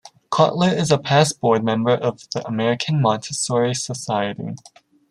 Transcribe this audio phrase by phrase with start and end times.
[0.31, 4.55] Cotler is a past board member of the American Montessori Society.